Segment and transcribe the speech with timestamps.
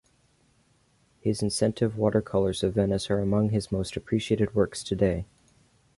[1.19, 5.27] His inventive watercolors of Venice are among his most appreciated works today.